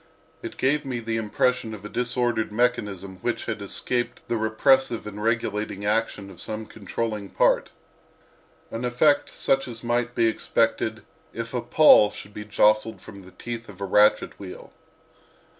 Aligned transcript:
It 0.41 0.57
gave 0.57 0.83
me 0.83 0.99
the 0.99 1.17
impression 1.17 1.75
of 1.75 1.85
a 1.85 1.87
disordered 1.87 2.51
mechanism 2.51 3.17
which 3.17 3.45
had 3.45 3.61
escaped 3.61 4.19
the 4.27 4.35
repressive 4.37 5.05
and 5.05 5.21
regulating 5.21 5.85
action 5.85 6.31
of 6.31 6.41
some 6.41 6.65
controlling 6.65 7.29
part—an 7.29 8.83
effect 8.83 9.29
such 9.29 9.67
as 9.67 9.83
might 9.83 10.15
be 10.15 10.25
expected 10.25 11.03
if 11.33 11.53
a 11.53 11.61
pawl 11.61 12.09
should 12.09 12.33
be 12.33 12.45
jostled 12.45 12.99
from 12.99 13.21
the 13.21 13.31
teeth 13.31 13.69
of 13.69 13.79
a 13.79 13.85
ratchet 13.85 14.39
wheel. 14.39 14.73